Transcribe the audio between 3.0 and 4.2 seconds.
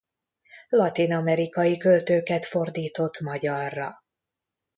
magyarra.